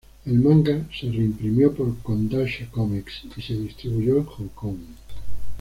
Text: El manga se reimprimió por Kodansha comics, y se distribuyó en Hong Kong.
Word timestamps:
El 0.25 0.39
manga 0.39 0.89
se 0.99 1.05
reimprimió 1.11 1.75
por 1.75 1.95
Kodansha 1.99 2.67
comics, 2.71 3.21
y 3.37 3.41
se 3.43 3.53
distribuyó 3.55 4.17
en 4.17 4.25
Hong 4.25 4.49
Kong. 4.55 4.77